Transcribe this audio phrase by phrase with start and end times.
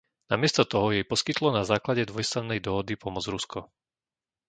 [0.33, 3.59] Namiesto toho jej poskytlo na základne dvojstrannej dohody pomoc Rusko.